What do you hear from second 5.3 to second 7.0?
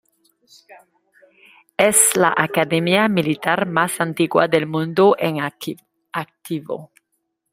activo.